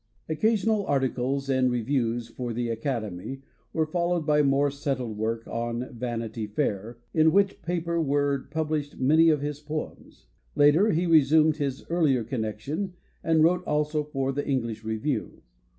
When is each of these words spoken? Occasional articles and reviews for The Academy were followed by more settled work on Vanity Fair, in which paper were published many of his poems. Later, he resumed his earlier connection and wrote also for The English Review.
Occasional 0.27 0.83
articles 0.87 1.47
and 1.47 1.69
reviews 1.69 2.27
for 2.29 2.53
The 2.53 2.69
Academy 2.69 3.43
were 3.71 3.85
followed 3.85 4.25
by 4.25 4.41
more 4.41 4.71
settled 4.71 5.15
work 5.15 5.45
on 5.45 5.93
Vanity 5.93 6.47
Fair, 6.47 6.97
in 7.13 7.31
which 7.31 7.61
paper 7.61 8.01
were 8.01 8.47
published 8.49 8.97
many 8.99 9.29
of 9.29 9.41
his 9.41 9.59
poems. 9.59 10.25
Later, 10.55 10.89
he 10.91 11.05
resumed 11.05 11.57
his 11.57 11.85
earlier 11.91 12.23
connection 12.23 12.93
and 13.23 13.43
wrote 13.43 13.63
also 13.67 14.03
for 14.03 14.31
The 14.31 14.47
English 14.47 14.83
Review. 14.83 15.43